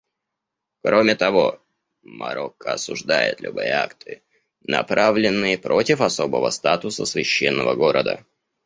[0.81, 1.59] Кроме того,
[2.01, 4.23] Марокко осуждает любые акты,
[4.61, 8.25] направленные против особого статуса Священного города.